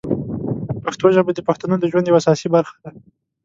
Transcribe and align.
پښتو 0.83 1.05
ژبه 1.15 1.31
د 1.33 1.39
پښتنو 1.47 1.75
د 1.79 1.85
ژوند 1.91 2.05
یوه 2.09 2.19
اساسي 2.21 2.47
برخه 2.55 2.75
ده. 2.83 2.89